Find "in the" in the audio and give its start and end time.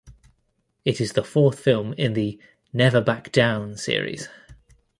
1.93-2.41